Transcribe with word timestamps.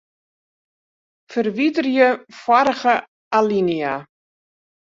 Ferwiderje 1.33 2.09
foarige 2.39 2.95
alinea. 3.41 3.95